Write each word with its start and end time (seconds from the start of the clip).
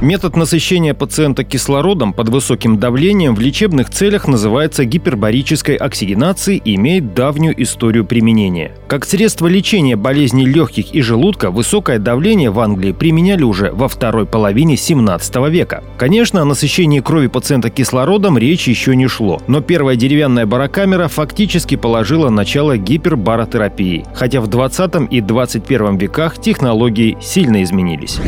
Метод 0.00 0.36
насыщения 0.36 0.94
пациента 0.94 1.42
кислородом 1.42 2.12
под 2.12 2.28
высоким 2.28 2.78
давлением 2.78 3.34
в 3.34 3.40
лечебных 3.40 3.90
целях 3.90 4.28
называется 4.28 4.84
гипербарической 4.84 5.74
оксигенацией 5.74 6.62
и 6.64 6.76
имеет 6.76 7.14
давнюю 7.14 7.60
историю 7.60 8.04
применения. 8.04 8.76
Как 8.86 9.04
средство 9.04 9.48
лечения 9.48 9.96
болезней 9.96 10.46
легких 10.46 10.94
и 10.94 11.02
желудка 11.02 11.50
высокое 11.50 11.98
давление 11.98 12.50
в 12.50 12.60
Англии 12.60 12.92
применяли 12.92 13.42
уже 13.42 13.72
во 13.72 13.88
второй 13.88 14.24
половине 14.24 14.76
17 14.76 15.34
века. 15.50 15.82
Конечно, 15.96 16.42
о 16.42 16.44
насыщении 16.44 17.00
крови 17.00 17.26
пациента 17.26 17.68
кислородом 17.68 18.38
речи 18.38 18.70
еще 18.70 18.94
не 18.94 19.08
шло, 19.08 19.42
но 19.48 19.62
первая 19.62 19.96
деревянная 19.96 20.46
барокамера 20.46 21.08
фактически 21.08 21.74
положила 21.74 22.28
начало 22.28 22.76
гипербаротерапии, 22.76 24.06
хотя 24.14 24.40
в 24.40 24.46
20 24.46 25.10
и 25.10 25.20
21 25.20 25.98
веках 25.98 26.40
технологии 26.40 27.18
сильно 27.20 27.64
изменились. 27.64 28.20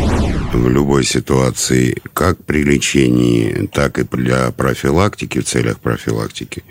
В 0.52 0.68
любой 0.68 1.05
ситуации 1.05 1.59
инъекций 1.60 1.96
как 2.14 2.42
при 2.45 2.62
лечении, 2.62 3.68
так 3.73 3.98
и 3.98 4.05
для 4.16 4.51
профилактики, 4.51 5.41
в 5.41 5.45
целях 5.45 5.78
профилактики. 5.80 6.62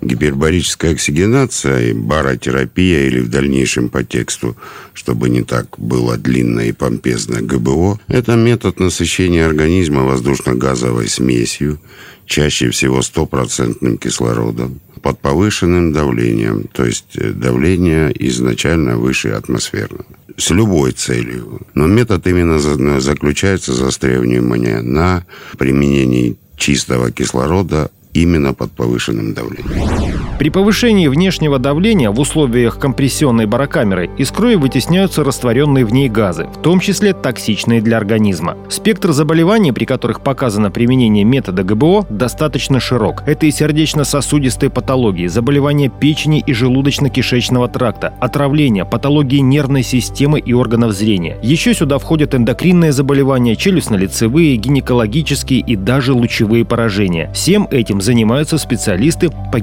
Гипербарическая 0.00 0.92
оксигенация 0.92 1.90
и 1.90 1.92
баротерапия 1.92 3.06
или 3.06 3.20
в 3.20 3.28
дальнейшем 3.28 3.88
по 3.88 4.02
тексту, 4.02 4.56
чтобы 4.92 5.28
не 5.28 5.42
так 5.42 5.78
было 5.78 6.16
длинно 6.16 6.60
и 6.60 6.72
помпезно, 6.72 7.40
ГБО– 7.40 8.00
это 8.08 8.36
метод 8.36 8.80
насыщения 8.80 9.46
организма 9.46 10.04
воздушно-газовой 10.04 11.08
смесью, 11.08 11.78
чаще 12.26 12.70
всего 12.70 13.02
стопроцентным 13.02 13.98
кислородом, 13.98 14.80
под 15.02 15.18
повышенным 15.20 15.92
давлением, 15.92 16.64
то 16.72 16.86
есть 16.86 17.18
давление 17.38 18.10
изначально 18.26 18.96
выше 18.96 19.28
атмосферного 19.28 20.06
с 20.36 20.50
любой 20.50 20.92
целью. 20.92 21.60
Но 21.74 21.86
метод 21.86 22.26
именно 22.26 22.58
заключается, 23.00 23.72
застревание 23.72 24.82
на 24.82 25.24
применении 25.58 26.36
чистого 26.56 27.10
кислорода 27.10 27.90
именно 28.12 28.54
под 28.54 28.72
повышенным 28.72 29.34
давлением. 29.34 30.23
При 30.38 30.50
повышении 30.50 31.06
внешнего 31.06 31.60
давления 31.60 32.10
в 32.10 32.18
условиях 32.18 32.80
компрессионной 32.80 33.46
барокамеры 33.46 34.10
из 34.18 34.32
крови 34.32 34.56
вытесняются 34.56 35.22
растворенные 35.22 35.84
в 35.84 35.92
ней 35.92 36.08
газы, 36.08 36.48
в 36.52 36.60
том 36.60 36.80
числе 36.80 37.12
токсичные 37.12 37.80
для 37.80 37.98
организма. 37.98 38.56
Спектр 38.68 39.12
заболеваний, 39.12 39.70
при 39.70 39.84
которых 39.84 40.22
показано 40.22 40.72
применение 40.72 41.22
метода 41.22 41.62
ГБО, 41.62 42.06
достаточно 42.10 42.80
широк. 42.80 43.22
Это 43.26 43.46
и 43.46 43.52
сердечно-сосудистые 43.52 44.70
патологии, 44.70 45.28
заболевания 45.28 45.88
печени 45.88 46.42
и 46.44 46.52
желудочно-кишечного 46.52 47.70
тракта, 47.70 48.12
отравления, 48.20 48.84
патологии 48.84 49.38
нервной 49.38 49.84
системы 49.84 50.40
и 50.40 50.52
органов 50.52 50.92
зрения. 50.92 51.38
Еще 51.44 51.74
сюда 51.74 51.98
входят 51.98 52.34
эндокринные 52.34 52.90
заболевания, 52.90 53.54
челюстно-лицевые, 53.54 54.56
гинекологические 54.56 55.60
и 55.60 55.76
даже 55.76 56.12
лучевые 56.12 56.64
поражения. 56.64 57.30
Всем 57.32 57.68
этим 57.70 58.00
занимаются 58.00 58.58
специалисты 58.58 59.30
по 59.52 59.60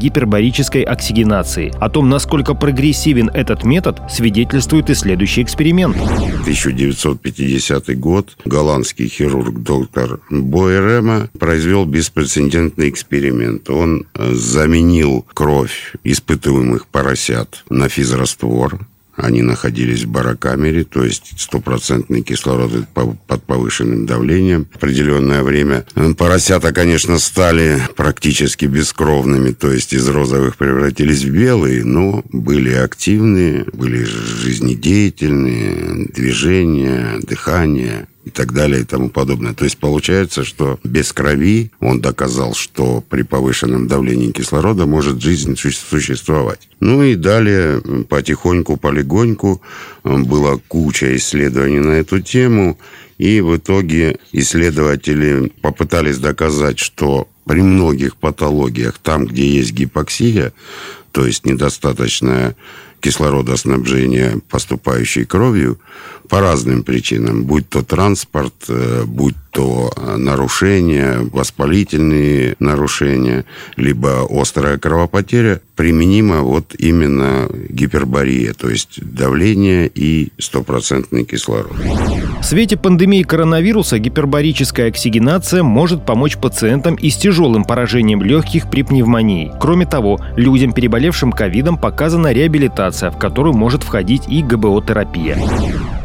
гипербарической 0.62 0.84
оксигенации. 0.84 1.74
О 1.80 1.90
том, 1.90 2.10
насколько 2.10 2.54
прогрессивен 2.54 3.30
этот 3.30 3.64
метод, 3.64 4.02
свидетельствует 4.10 4.90
и 4.90 4.94
следующий 4.94 5.42
эксперимент. 5.42 5.96
1950 5.96 8.00
год 8.00 8.38
голландский 8.46 9.08
хирург 9.08 9.60
доктор 9.60 10.20
Бойрема 10.30 11.30
произвел 11.40 11.86
беспрецедентный 11.86 12.90
эксперимент. 12.90 13.70
Он 13.70 14.06
э, 14.14 14.34
заменил 14.34 15.26
кровь 15.34 15.94
испытываемых 16.04 16.88
поросят 16.88 17.64
на 17.70 17.90
физраствор, 17.90 18.80
они 19.22 19.42
находились 19.42 20.04
в 20.04 20.10
барокамере, 20.10 20.84
то 20.84 21.04
есть 21.04 21.34
стопроцентный 21.38 22.22
кислород 22.22 22.72
под 22.94 23.44
повышенным 23.44 24.06
давлением. 24.06 24.68
Определенное 24.74 25.44
время 25.44 25.86
поросята, 26.18 26.74
конечно, 26.74 27.20
стали 27.20 27.82
практически 27.96 28.66
бескровными, 28.66 29.52
то 29.52 29.72
есть 29.72 29.94
из 29.94 30.08
розовых 30.08 30.58
превратились 30.58 31.24
в 31.24 31.32
белые, 31.32 31.86
но 31.86 32.24
были 32.32 32.74
активные, 32.74 33.66
были 33.74 34.04
жизнедеятельные, 34.04 36.08
движения, 36.14 37.20
дыхание 37.22 38.08
и 38.24 38.30
так 38.30 38.54
далее 38.54 38.82
и 38.82 38.86
тому 38.86 39.10
подобное. 39.10 39.54
То 39.54 39.64
есть 39.64 39.78
получается, 39.78 40.44
что 40.44 40.80
без 40.84 41.12
крови 41.12 41.72
он 41.80 42.02
доказал, 42.02 42.54
что 42.54 43.04
при 43.10 43.24
повышенном 43.24 43.88
давлении 43.88 44.32
кислорода 44.32 44.86
может 44.86 45.22
жизнь 45.22 45.56
существовать. 45.58 46.68
Ну 46.80 47.04
и 47.04 47.16
далее 47.16 47.82
потихоньку, 48.08 48.78
полегоньку 48.78 49.62
была 50.04 50.58
куча 50.68 51.16
исследований 51.16 51.80
на 51.80 51.94
эту 51.94 52.22
тему, 52.22 52.78
и 53.18 53.42
в 53.42 53.58
итоге 53.58 54.18
исследователи 54.32 55.52
попытались 55.62 56.18
доказать, 56.18 56.80
что 56.80 57.28
при 57.46 57.62
многих 57.62 58.16
патологиях, 58.16 58.98
там, 59.00 59.26
где 59.26 59.48
есть 59.48 59.74
гипоксия, 59.74 60.54
то 61.12 61.26
есть 61.26 61.46
недостаточное 61.46 62.56
кислородоснабжение, 63.02 64.40
поступающей 64.50 65.26
кровью, 65.26 65.80
по 66.30 66.40
разным 66.40 66.84
причинам, 66.84 67.44
будь 67.44 67.68
то 67.68 67.84
транспорт, 67.84 68.54
э, 68.70 69.04
будь 69.06 69.36
то 69.52 69.92
э, 69.96 70.16
нарушения, 70.18 71.20
воспалительные 71.32 72.56
нарушения, 72.60 73.46
либо 73.76 74.26
острая 74.30 74.78
кровопотеря, 74.78 75.62
применима 75.76 76.42
вот 76.42 76.74
именно 76.78 77.48
гипербария, 77.70 78.54
то 78.54 78.70
есть 78.70 79.00
давление 79.02 79.90
и 79.94 80.30
стопроцентный 80.38 81.26
кислород. 81.26 81.74
В 82.40 82.44
свете 82.44 82.78
пандемии 82.78 83.24
коронавируса 83.24 84.00
гипербарическая 84.00 84.88
оксигенация 84.90 85.64
может 85.64 86.06
помочь 86.06 86.38
пациентам 86.38 86.96
и 86.96 87.10
с 87.10 87.18
тяжелым 87.18 87.66
поражением 87.66 88.22
легких 88.22 88.70
при 88.70 88.84
пневмонии. 88.84 89.52
Кроме 89.60 89.86
того, 89.86 90.20
людям, 90.38 90.74
переболевшим 90.74 91.32
ковидом, 91.32 91.78
показана 91.78 92.32
реабилитация, 92.32 93.12
в 93.12 93.18
которую 93.18 93.54
может 93.56 93.84
входить 93.84 94.24
и 94.28 94.42
ГБО-терапия. 94.42 95.38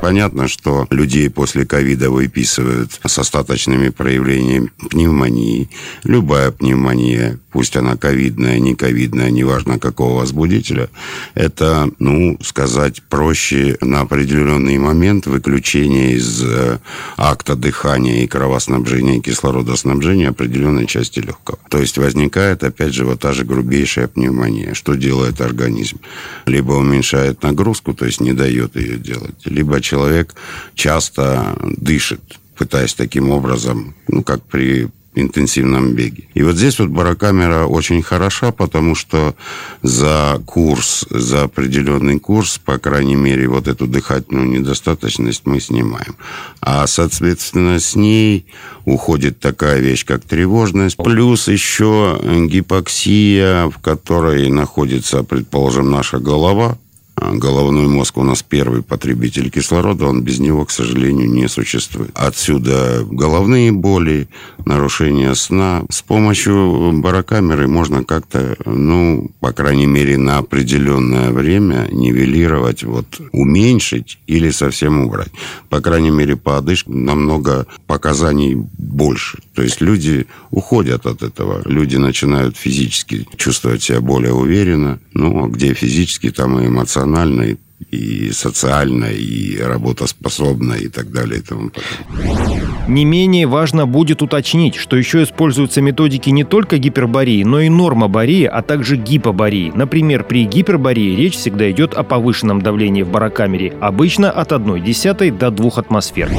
Понятно, 0.00 0.46
что 0.46 0.86
людей 0.90 1.30
после 1.30 1.66
ковида 1.66 2.10
выписывают 2.10 3.00
с 3.04 3.18
остаточными 3.36 3.90
проявлениями 3.90 4.70
пневмонии. 4.90 5.68
Любая 6.04 6.50
пневмония, 6.50 7.38
пусть 7.52 7.76
она 7.76 7.96
ковидная, 7.96 8.58
не 8.58 8.74
ковидная, 8.74 9.30
неважно 9.30 9.78
какого 9.78 10.20
возбудителя, 10.20 10.88
это, 11.34 11.90
ну, 11.98 12.38
сказать 12.42 13.02
проще, 13.02 13.76
на 13.80 14.00
определенный 14.00 14.78
момент 14.78 15.26
выключение 15.26 16.12
из 16.12 16.42
э, 16.42 16.78
акта 17.16 17.56
дыхания 17.56 18.24
и 18.24 18.26
кровоснабжения, 18.26 19.18
и 19.18 19.20
кислородоснабжения 19.20 20.30
определенной 20.30 20.86
части 20.86 21.20
легкого. 21.20 21.58
То 21.70 21.78
есть 21.78 21.98
возникает, 21.98 22.64
опять 22.64 22.94
же, 22.94 23.04
вот 23.04 23.20
та 23.20 23.32
же 23.32 23.44
грубейшая 23.44 24.08
пневмония. 24.08 24.74
Что 24.74 24.94
делает 24.94 25.40
организм? 25.40 25.98
Либо 26.46 26.72
уменьшает 26.72 27.42
нагрузку, 27.42 27.94
то 27.94 28.06
есть 28.06 28.20
не 28.20 28.32
дает 28.32 28.76
ее 28.76 28.98
делать, 28.98 29.34
либо 29.44 29.80
человек 29.80 30.34
часто 30.74 31.56
дышит, 31.76 32.20
пытаясь 32.56 32.94
таким 32.94 33.30
образом, 33.30 33.94
ну, 34.08 34.22
как 34.22 34.42
при 34.42 34.88
интенсивном 35.16 35.94
беге. 35.94 36.28
И 36.34 36.42
вот 36.42 36.56
здесь 36.56 36.78
вот 36.78 36.90
барокамера 36.90 37.64
очень 37.64 38.02
хороша, 38.02 38.52
потому 38.52 38.94
что 38.94 39.34
за 39.82 40.40
курс, 40.44 41.06
за 41.10 41.44
определенный 41.44 42.20
курс, 42.20 42.58
по 42.58 42.78
крайней 42.78 43.16
мере, 43.16 43.48
вот 43.48 43.66
эту 43.66 43.86
дыхательную 43.86 44.46
недостаточность 44.46 45.42
мы 45.46 45.60
снимаем. 45.60 46.16
А, 46.60 46.86
соответственно, 46.86 47.80
с 47.80 47.96
ней 47.96 48.46
уходит 48.84 49.40
такая 49.40 49.80
вещь, 49.80 50.04
как 50.04 50.22
тревожность, 50.22 50.98
плюс 50.98 51.48
еще 51.48 52.20
гипоксия, 52.46 53.68
в 53.68 53.78
которой 53.78 54.50
находится, 54.50 55.22
предположим, 55.22 55.90
наша 55.90 56.18
голова, 56.18 56.78
головной 57.20 57.86
мозг 57.88 58.18
у 58.18 58.22
нас 58.22 58.42
первый 58.42 58.82
потребитель 58.82 59.50
кислорода, 59.50 60.06
он 60.06 60.22
без 60.22 60.38
него, 60.38 60.64
к 60.64 60.70
сожалению, 60.70 61.30
не 61.30 61.48
существует. 61.48 62.10
Отсюда 62.14 63.04
головные 63.10 63.72
боли, 63.72 64.28
нарушение 64.64 65.34
сна. 65.34 65.84
С 65.90 66.02
помощью 66.02 66.92
барокамеры 67.00 67.68
можно 67.68 68.04
как-то, 68.04 68.56
ну, 68.66 69.30
по 69.40 69.52
крайней 69.52 69.86
мере, 69.86 70.18
на 70.18 70.38
определенное 70.38 71.30
время 71.30 71.88
нивелировать, 71.90 72.84
вот, 72.84 73.06
уменьшить 73.32 74.18
или 74.26 74.50
совсем 74.50 75.00
убрать. 75.00 75.32
По 75.68 75.80
крайней 75.80 76.10
мере, 76.10 76.36
по 76.36 76.58
одышке 76.58 76.90
намного 76.90 77.66
показаний 77.86 78.54
больше. 78.54 79.38
То 79.54 79.62
есть 79.62 79.80
люди 79.80 80.26
уходят 80.50 81.06
от 81.06 81.22
этого. 81.22 81.62
Люди 81.64 81.96
начинают 81.96 82.56
физически 82.56 83.26
чувствовать 83.36 83.82
себя 83.82 84.00
более 84.00 84.32
уверенно. 84.32 85.00
Ну, 85.14 85.46
а 85.46 85.48
где 85.48 85.72
физически, 85.72 86.30
там 86.30 86.60
и 86.60 86.66
эмоционально, 86.66 87.05
и 87.42 87.56
и 87.90 88.30
социально, 88.32 89.06
и 89.06 89.58
работоспособна, 89.58 90.74
и 90.74 90.88
так 90.88 91.10
далее 91.12 91.40
и 91.40 91.42
тому 91.42 91.70
подобное. 91.70 92.62
Не 92.88 93.04
менее 93.04 93.46
важно 93.46 93.86
будет 93.86 94.22
уточнить, 94.22 94.76
что 94.76 94.96
еще 94.96 95.22
используются 95.22 95.80
методики 95.82 96.30
не 96.30 96.44
только 96.44 96.78
гипербории, 96.78 97.42
но 97.44 97.60
и 97.60 97.68
нормобории, 97.68 98.44
а 98.44 98.62
также 98.62 98.96
гипобории. 98.96 99.72
Например, 99.74 100.24
при 100.24 100.44
гипербории 100.44 101.16
речь 101.16 101.34
всегда 101.34 101.70
идет 101.70 101.94
о 101.94 102.04
повышенном 102.04 102.62
давлении 102.62 103.02
в 103.02 103.10
барокамере, 103.10 103.74
обычно 103.80 104.30
от 104.30 104.52
1,1 104.52 105.36
до 105.36 105.50
2 105.50 105.70
атмосфер. 105.76 106.30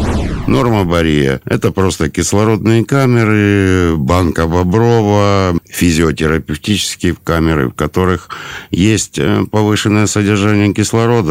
Нормобория– 0.47 1.41
это 1.45 1.71
просто 1.71 2.09
кислородные 2.09 2.85
камеры, 2.85 3.97
банка 3.97 4.47
Боброва, 4.47 5.57
физиотерапевтические 5.69 7.15
камеры, 7.21 7.69
в 7.69 7.73
которых 7.73 8.29
есть 8.71 9.19
э, 9.19 9.43
повышенное 9.51 10.07
содержание 10.07 10.73
кислорода, 10.73 11.26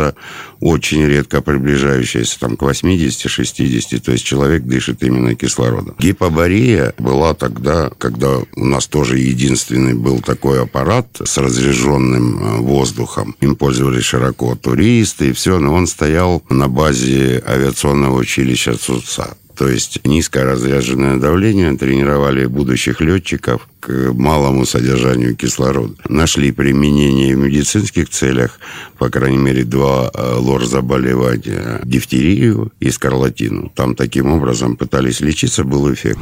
очень 0.60 1.04
редко 1.04 1.43
приближающееся 1.43 2.40
там, 2.40 2.56
к 2.56 2.62
80-60, 2.62 4.00
то 4.00 4.12
есть 4.12 4.25
человек 4.25 4.64
дышит 4.64 5.02
именно 5.02 5.34
кислородом. 5.34 5.96
Гипобария 5.98 6.94
была 6.98 7.34
тогда, 7.34 7.90
когда 7.98 8.38
у 8.56 8.64
нас 8.64 8.87
тоже 8.87 9.19
единственный 9.19 9.94
был 9.94 10.20
такой 10.20 10.62
аппарат 10.62 11.06
с 11.25 11.38
разряженным 11.38 12.38
э, 12.38 12.56
воздухом. 12.58 13.37
Им 13.40 13.56
пользовались 13.56 14.04
широко 14.04 14.54
туристы 14.54 15.31
и 15.31 15.32
все, 15.32 15.58
но 15.58 15.75
он 15.75 15.87
стоял 15.87 16.42
на 16.49 16.69
базе 16.69 17.42
авиационного 17.46 18.16
училища 18.16 18.76
ЦУЦа. 18.76 19.37
То 19.56 19.69
есть 19.69 20.04
низкое 20.04 20.44
разряженное 20.44 21.16
давление 21.16 21.75
тренировали 21.76 22.44
будущих 22.44 23.00
летчиков 23.00 23.66
малому 23.88 24.64
содержанию 24.64 25.34
кислорода. 25.36 25.94
Нашли 26.08 26.52
применение 26.52 27.36
в 27.36 27.38
медицинских 27.38 28.08
целях, 28.08 28.58
по 28.98 29.10
крайней 29.10 29.38
мере, 29.38 29.64
два 29.64 30.10
э, 30.12 30.34
лор-заболевания– 30.38 31.80
дифтерию 31.84 32.72
и 32.80 32.90
скарлатину. 32.90 33.70
Там 33.74 33.94
таким 33.94 34.32
образом 34.32 34.76
пытались 34.76 35.20
лечиться, 35.20 35.64
был 35.64 35.92
эффект. 35.92 36.18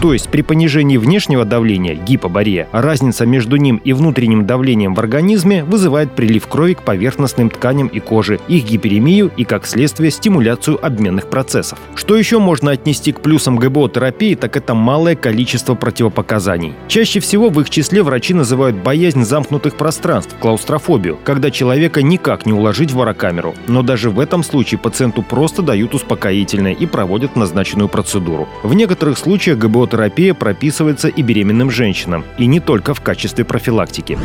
То 0.00 0.12
есть 0.12 0.28
при 0.28 0.42
понижении 0.42 0.96
внешнего 0.96 1.44
давления, 1.44 1.94
гипобария, 1.94 2.68
разница 2.72 3.26
между 3.26 3.56
ним 3.56 3.80
и 3.84 3.92
внутренним 3.92 4.46
давлением 4.46 4.94
в 4.94 4.98
организме 5.00 5.64
вызывает 5.64 6.14
прилив 6.14 6.46
крови 6.46 6.74
к 6.74 6.82
поверхностным 6.82 7.50
тканям 7.50 7.88
и 7.88 8.00
коже, 8.00 8.40
их 8.48 8.64
гиперемию 8.64 9.30
и, 9.36 9.44
как 9.44 9.66
следствие, 9.66 10.10
стимуляцию 10.10 10.84
обменных 10.84 11.28
процессов. 11.30 11.78
Что 11.94 12.16
еще 12.16 12.38
можно 12.38 12.70
отнести 12.70 13.12
к 13.12 13.20
плюсам 13.20 13.56
ГБО-терапии, 13.56 14.34
так 14.34 14.56
это 14.56 14.74
малое 14.74 15.16
количество 15.16 15.74
противопоказаний. 15.74 16.74
Чаще 16.98 17.20
всего 17.20 17.48
в 17.48 17.60
их 17.60 17.70
числе 17.70 18.02
врачи 18.02 18.34
называют 18.34 18.74
боязнь 18.74 19.22
замкнутых 19.22 19.76
пространств, 19.76 20.34
клаустрофобию, 20.40 21.16
когда 21.22 21.52
человека 21.52 22.02
никак 22.02 22.44
не 22.44 22.52
уложить 22.52 22.90
в 22.90 22.96
барокамеру. 22.96 23.54
Но 23.68 23.84
даже 23.84 24.10
в 24.10 24.18
этом 24.18 24.42
случае 24.42 24.80
пациенту 24.80 25.22
просто 25.22 25.62
дают 25.62 25.94
успокоительное 25.94 26.72
и 26.72 26.86
проводят 26.86 27.36
назначенную 27.36 27.88
процедуру. 27.88 28.48
В 28.64 28.74
некоторых 28.74 29.16
случаях 29.16 29.58
ГБО-терапия 29.58 30.34
прописывается 30.34 31.06
и 31.06 31.22
беременным 31.22 31.70
женщинам, 31.70 32.24
и 32.36 32.46
не 32.46 32.58
только 32.58 32.94
в 32.94 33.00
качестве 33.00 33.44
профилактики. 33.44 34.18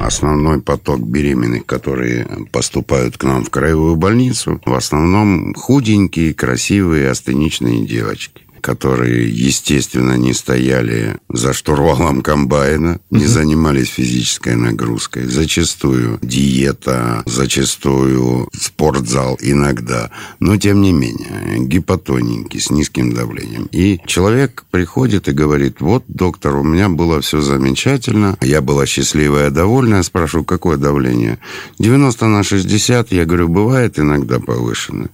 Основной 0.00 0.60
поток 0.60 0.98
беременных, 0.98 1.66
которые 1.66 2.26
поступают 2.50 3.16
к 3.16 3.22
нам 3.22 3.44
в 3.44 3.50
краевую 3.50 3.94
больницу, 3.94 4.60
в 4.66 4.74
основном 4.74 5.54
худенькие, 5.54 6.34
красивые, 6.34 7.12
астеничные 7.12 7.86
девочки 7.86 8.42
которые, 8.60 9.28
естественно, 9.28 10.16
не 10.16 10.32
стояли 10.32 11.16
за 11.28 11.52
штурвалом 11.52 12.22
комбайна, 12.22 13.00
не 13.10 13.26
занимались 13.26 13.88
физической 13.88 14.56
нагрузкой. 14.56 15.26
Зачастую 15.26 16.18
диета, 16.22 17.22
зачастую 17.26 18.48
спортзал 18.52 19.38
иногда. 19.40 20.10
Но, 20.40 20.56
тем 20.56 20.82
не 20.82 20.92
менее, 20.92 21.66
гипотоненький, 21.66 22.60
с 22.60 22.70
низким 22.70 23.12
давлением. 23.12 23.68
И 23.72 24.00
человек 24.06 24.64
приходит 24.70 25.28
и 25.28 25.32
говорит, 25.32 25.80
вот, 25.80 26.04
доктор, 26.08 26.56
у 26.56 26.62
меня 26.62 26.88
было 26.88 27.20
все 27.20 27.40
замечательно, 27.40 28.36
я 28.40 28.60
была 28.60 28.86
счастливая, 28.86 29.50
довольная. 29.50 30.02
Спрашиваю, 30.02 30.44
какое 30.44 30.76
давление? 30.76 31.38
90 31.78 32.26
на 32.26 32.42
60. 32.42 33.12
Я 33.12 33.24
говорю, 33.24 33.48
бывает 33.48 33.98
иногда 33.98 34.38
повышенное? 34.40 35.10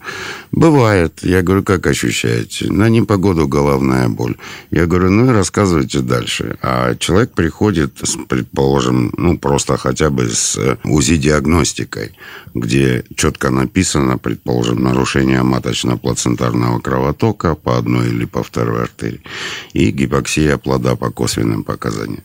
Бывает. 0.52 1.20
Я 1.22 1.42
говорю, 1.42 1.62
как 1.62 1.86
ощущаете? 1.86 2.72
На 2.72 2.88
непогоду 2.88 3.33
году 3.34 3.48
головная 3.48 4.08
боль. 4.08 4.36
Я 4.70 4.86
говорю, 4.86 5.10
ну 5.10 5.26
и 5.26 5.34
рассказывайте 5.34 6.00
дальше. 6.00 6.56
А 6.62 6.94
человек 6.94 7.32
приходит, 7.32 7.98
с, 8.02 8.16
предположим, 8.28 9.12
ну 9.16 9.38
просто 9.38 9.76
хотя 9.76 10.10
бы 10.10 10.28
с 10.28 10.56
э, 10.56 10.76
УЗИ-диагностикой, 10.84 12.12
где 12.54 13.04
четко 13.16 13.50
написано, 13.50 14.18
предположим, 14.18 14.82
нарушение 14.82 15.42
маточно-плацентарного 15.42 16.80
кровотока 16.80 17.54
по 17.54 17.76
одной 17.76 18.08
или 18.08 18.24
по 18.24 18.42
второй 18.42 18.82
артерии 18.82 19.20
и 19.74 19.90
гипоксия 19.90 20.56
плода 20.56 20.96
по 20.96 21.10
косвенным 21.10 21.64
показаниям. 21.64 22.22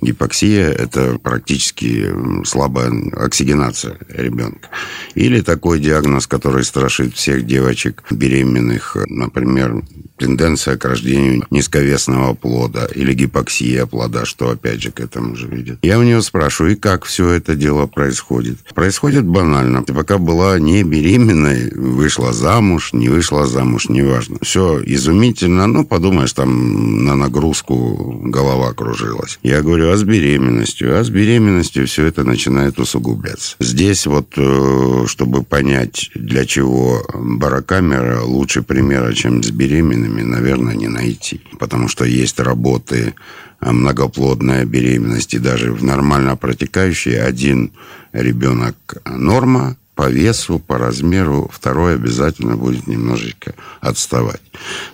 Гипоксия– 0.00 0.68
это 0.70 1.18
практически 1.18 2.08
слабая 2.44 2.92
оксигенация 3.16 3.98
ребенка. 4.08 4.68
Или 5.14 5.40
такой 5.40 5.80
диагноз, 5.80 6.26
который 6.26 6.62
страшит 6.62 7.14
всех 7.14 7.46
девочек 7.46 8.04
беременных, 8.10 8.96
например, 9.08 9.82
тенденция 10.18 10.76
к 10.76 10.84
рождению 10.84 11.46
низковесного 11.50 12.34
плода 12.34 12.86
или 12.94 13.14
гипоксия 13.14 13.86
плода, 13.86 14.26
что 14.26 14.50
опять 14.50 14.82
же 14.82 14.92
к 14.92 15.00
этому 15.00 15.34
же 15.34 15.46
ведет. 15.46 15.78
Я 15.82 15.98
у 15.98 16.02
нее 16.02 16.20
спрашиваю, 16.20 16.74
и 16.74 16.76
как 16.76 17.04
все 17.04 17.30
это 17.30 17.56
дело 17.56 17.86
происходит? 17.86 18.58
Происходит 18.74 19.24
банально. 19.24 19.82
Ты 19.82 19.94
пока 19.94 20.18
была 20.18 20.58
не 20.58 20.82
беременной, 20.82 21.70
вышла 21.70 22.34
замуж, 22.34 22.92
не 22.92 23.08
вышла 23.08 23.46
замуж, 23.46 23.88
неважно. 23.88 24.36
Все 24.42 24.82
изумительно, 24.84 25.66
ну, 25.66 25.86
подумаешь, 25.86 26.34
там 26.34 26.89
на 26.90 27.14
нагрузку 27.14 28.20
голова 28.24 28.72
кружилась. 28.72 29.38
Я 29.42 29.62
говорю, 29.62 29.90
а 29.90 29.96
с 29.96 30.02
беременностью? 30.02 30.98
А 30.98 31.04
с 31.04 31.10
беременностью 31.10 31.86
все 31.86 32.06
это 32.06 32.24
начинает 32.24 32.78
усугубляться. 32.78 33.56
Здесь 33.60 34.06
вот, 34.06 34.34
э, 34.36 35.04
чтобы 35.06 35.42
понять, 35.42 36.10
для 36.14 36.44
чего 36.44 37.02
барокамера 37.14 38.22
лучше 38.22 38.62
примера, 38.62 39.12
чем 39.14 39.42
с 39.42 39.50
беременными, 39.50 40.22
наверное, 40.22 40.74
не 40.74 40.88
найти. 40.88 41.40
Потому 41.58 41.88
что 41.88 42.04
есть 42.04 42.38
работы 42.40 43.14
э, 43.60 43.72
многоплодная 43.72 44.64
беременность 44.64 45.34
и 45.34 45.38
даже 45.38 45.72
в 45.72 45.84
нормально 45.84 46.36
протекающей 46.36 47.20
один 47.20 47.72
ребенок 48.12 48.76
норма, 49.04 49.76
по 50.00 50.08
весу, 50.08 50.58
по 50.58 50.78
размеру, 50.78 51.50
второй 51.52 51.96
обязательно 51.96 52.56
будет 52.56 52.86
немножечко 52.86 53.54
отставать. 53.82 54.40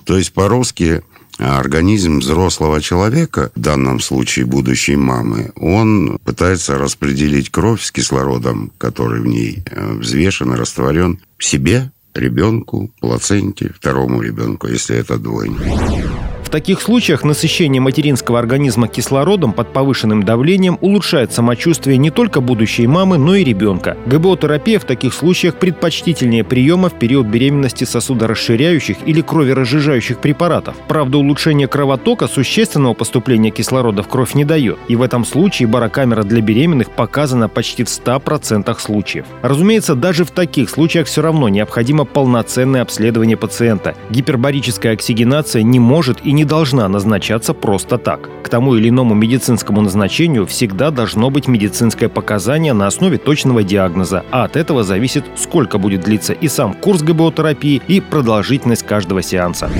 То 0.05 0.19
есть 0.19 0.33
по-русски 0.33 1.03
организм 1.39 2.19
взрослого 2.21 2.81
человека, 2.81 3.51
в 3.55 3.61
данном 3.61 4.01
случае 4.01 4.47
будущей 4.47 4.97
мамы, 4.97 5.53
он 5.57 6.19
пытается 6.25 6.79
распределить 6.79 7.51
кровь 7.51 7.83
с 7.83 7.93
кислородом, 7.93 8.73
который 8.79 9.21
в 9.21 9.27
ней 9.27 9.63
э, 9.71 9.93
взвешен 9.95 10.55
и 10.55 10.57
растворен, 10.57 11.21
себе 11.39 11.91
ребенку, 12.15 12.91
плаценте, 13.01 13.73
второму 13.75 14.23
ребенку, 14.23 14.69
если 14.69 14.97
это 14.97 15.19
двойня. 15.19 16.36
В 16.47 16.49
таких 16.49 16.81
случаях 16.81 17.25
насыщение 17.25 17.83
материнского 17.83 18.39
организма 18.39 18.87
кислородом 18.87 19.53
под 19.53 19.73
повышенным 19.73 20.23
давлением 20.23 20.79
улучшает 20.81 21.33
самочувствие 21.33 21.99
не 21.99 22.11
только 22.11 22.41
будущей 22.41 22.87
мамы, 22.87 23.19
но 23.19 23.35
и 23.35 23.43
ребенка. 23.43 23.97
ГБО-терапия 24.07 24.79
в 24.79 24.85
таких 24.85 25.13
случаях 25.13 25.57
предпочтительнее 25.57 26.45
приема 26.45 26.89
в 26.89 26.97
период 27.01 27.27
беременности 27.27 27.83
сосудорасширяющих 27.83 28.99
или 29.07 29.23
кроверазжижающих 29.23 30.19
препаратов. 30.19 30.77
Правда, 30.87 31.19
улучшение 31.19 31.67
кровотока 31.67 32.29
существенного 32.29 32.95
поступления 32.95 33.51
кислорода 33.51 34.05
в 34.05 34.09
кровь 34.09 34.35
не 34.35 34.45
дает. 34.45 34.79
И 34.87 34.95
в 34.95 35.03
этом 35.03 35.25
случае 35.25 35.67
барокамера 35.67 36.23
для 36.23 36.43
беременных 36.43 36.93
показана 36.93 37.49
почти 37.49 37.83
в 37.83 37.89
100% 37.89 38.79
случаев. 38.79 39.27
Разумеется, 39.43 39.97
даже 39.97 40.25
в 40.25 40.31
таких 40.31 40.71
случаях 40.71 41.09
все 41.09 41.23
равно 41.23 41.49
необходимо 41.49 42.05
полноценное 42.05 42.83
обследование 42.83 43.37
пациента. 43.37 43.97
Гипербарическая 44.11 44.93
оксигенация 44.93 45.65
не 45.65 45.81
может 45.81 46.25
и 46.25 46.37
не 46.37 46.45
должна 46.47 46.89
назначаться 46.89 47.53
просто 47.53 47.99
так. 47.99 48.31
К 48.43 48.49
тому 48.49 48.77
или 48.77 48.89
иному 48.89 49.15
медицинскому 49.15 49.83
назначению 49.83 50.47
всегда 50.47 50.91
должно 50.91 51.31
быть 51.31 51.49
медицинское 51.49 52.09
показание 52.09 52.73
на 52.73 52.87
основе 52.87 53.19
точного 53.19 53.63
диагноза, 53.63 54.25
а 54.31 54.45
от 54.45 54.57
этого 54.57 54.85
зависит, 54.85 55.25
сколько 55.37 55.79
будет 55.79 56.03
длиться 56.03 56.33
и 56.33 56.49
сам 56.49 56.75
курс 56.75 57.03
ГБО-терапии, 57.03 57.83
и 57.89 58.01
продолжительность 58.01 58.85
каждого 58.85 59.23
сеанса. 59.23 59.71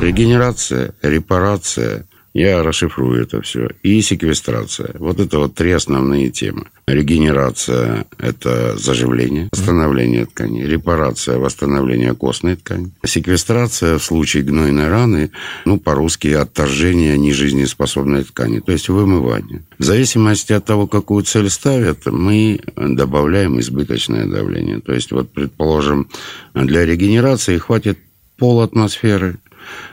Регенерация, 0.00 0.92
репарация 1.02 2.04
Я 2.36 2.62
расшифрую 2.62 3.22
это 3.22 3.40
все. 3.40 3.70
И 3.82 4.02
секвестрация. 4.02 4.90
Вот 4.98 5.20
это 5.20 5.38
вот 5.38 5.54
три 5.54 5.70
основные 5.70 6.28
темы. 6.28 6.66
Регенерация– 6.86 8.04
это 8.18 8.76
заживление, 8.76 9.48
восстановление 9.52 10.26
ткани. 10.26 10.60
Репарация– 10.60 11.38
восстановление 11.38 12.14
костной 12.14 12.56
ткани. 12.56 12.90
Секвестрация 13.06 13.98
в 13.98 14.04
случае 14.04 14.42
гнойной 14.42 14.88
раны, 14.88 15.30
ну, 15.64 15.78
по-русски, 15.78 16.28
отторжение 16.28 17.16
нежизнеспособной 17.16 18.24
ткани, 18.24 18.60
то 18.60 18.70
есть 18.70 18.90
вымывание. 18.90 19.62
В 19.78 19.84
зависимости 19.84 20.52
от 20.52 20.66
того, 20.66 20.86
какую 20.86 21.24
цель 21.24 21.48
ставят, 21.48 22.04
мы 22.04 22.60
добавляем 22.76 23.58
избыточное 23.60 24.26
давление. 24.26 24.80
То 24.80 24.92
есть, 24.92 25.10
вот, 25.10 25.32
предположим, 25.32 26.08
для 26.52 26.84
регенерации 26.84 27.56
хватит 27.56 27.98
пол 28.36 28.60
атмосферы, 28.60 29.38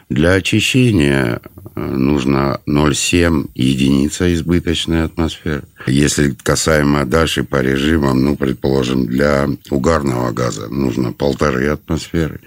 для 0.10 0.34
очищения 0.34 1.42
э, 1.76 1.80
нужно 1.80 2.60
0,7 2.68 3.50
единица 3.56 4.34
избыточной 4.34 5.04
атмосферы. 5.04 5.64
Если 5.88 6.36
касаемо 6.44 7.06
дальше 7.06 7.44
по 7.44 7.62
режимам, 7.62 8.24
ну, 8.24 8.36
предположим, 8.36 9.08
для 9.08 9.50
угарного 9.70 10.32
газа 10.32 10.68
нужно 10.70 11.14
полторы 11.14 11.68
атмосферы, 11.68 12.42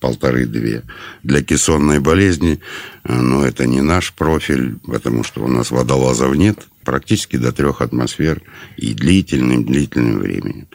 полторы-две. 0.00 0.82
Для 1.22 1.42
кессонной 1.42 2.00
болезни, 2.00 2.60
э, 3.04 3.14
ну, 3.14 3.44
это 3.44 3.66
не 3.66 3.82
наш 3.82 4.12
профиль, 4.12 4.76
потому 4.86 5.22
что 5.22 5.44
у 5.44 5.48
нас 5.48 5.70
водолазов 5.70 6.34
нет, 6.34 6.66
практически 6.84 7.36
до 7.36 7.52
трех 7.52 7.80
атмосфер 7.80 8.42
и 8.76 8.94
длительным-длительным 8.94 10.18
временем. 10.18 10.66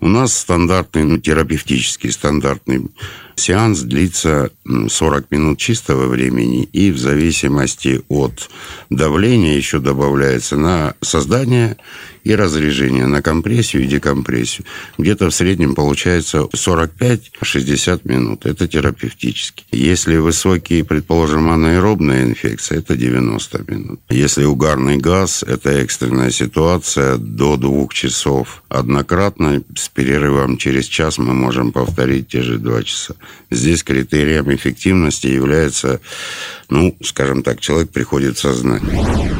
У 0.00 0.08
нас 0.08 0.36
стандартный, 0.36 1.04
ну, 1.04 1.18
терапевтический 1.18 2.12
стандартный 2.12 2.88
сеанс 3.36 3.80
длится 3.80 4.50
40 4.66 5.30
минут 5.30 5.58
чистого 5.58 6.06
времени, 6.06 6.64
и 6.64 6.90
в 6.90 6.98
зависимости 6.98 8.02
от 8.08 8.48
давления 8.90 9.56
еще 9.56 9.78
добавляется 9.78 10.56
на 10.56 10.94
создание 11.00 11.76
и 12.24 12.34
разрежение, 12.34 13.06
на 13.06 13.22
компрессию 13.22 13.84
и 13.84 13.86
декомпрессию. 13.86 14.66
Где-то 14.98 15.28
в 15.28 15.34
среднем 15.34 15.74
получается 15.74 16.48
45-60 16.52 18.00
минут. 18.04 18.46
Это 18.46 18.66
терапевтически. 18.66 19.64
Если 19.70 20.16
высокие, 20.16 20.84
предположим, 20.84 21.50
анаэробная 21.50 22.24
инфекция, 22.24 22.78
это 22.78 22.96
90 22.96 23.64
минут. 23.68 24.00
Если 24.08 24.44
угарный 24.44 24.96
газ, 24.96 25.44
это 25.46 25.70
экстренная 25.70 26.30
ситуация 26.30 27.18
до 27.18 27.56
двух 27.56 27.92
часов. 27.92 28.62
Однократно 28.70 29.62
с 29.76 29.88
перерывом 29.90 30.56
через 30.56 30.86
час 30.86 31.18
мы 31.18 31.34
можем 31.34 31.72
повторить 31.72 32.28
те 32.28 32.42
же 32.42 32.58
два 32.58 32.82
часа. 32.82 33.14
Здесь 33.50 33.82
критерием 33.82 34.52
эффективности 34.54 35.26
является, 35.26 36.00
ну, 36.68 36.96
скажем 37.02 37.42
так, 37.42 37.60
человек 37.60 37.90
приходит 37.90 38.36
в 38.36 38.40
сознание. 38.40 39.34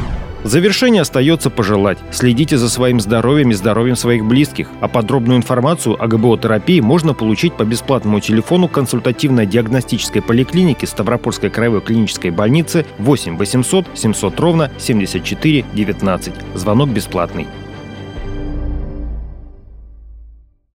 Завершение 0.45 1.01
остается 1.01 1.49
пожелать. 1.49 1.97
Следите 2.11 2.59
за 2.59 2.69
своим 2.69 2.99
здоровьем 2.99 3.49
и 3.49 3.55
здоровьем 3.55 3.95
своих 3.95 4.23
близких. 4.25 4.67
А 4.79 4.87
подробную 4.87 5.37
информацию 5.37 5.99
о 5.99 6.07
ГБО-терапии 6.07 6.81
можно 6.81 7.15
получить 7.15 7.57
по 7.57 7.63
бесплатному 7.63 8.19
телефону 8.19 8.67
консультативно-диагностической 8.67 10.21
поликлиники 10.21 10.85
Ставропольской 10.85 11.49
краевой 11.49 11.81
клинической 11.81 12.29
больницы 12.29 12.85
8 12.99 13.37
800 13.37 13.87
700 13.95 14.39
ровно 14.39 14.71
74 14.77 15.65
19. 15.73 16.33
Звонок 16.53 16.89
бесплатный. 16.89 17.47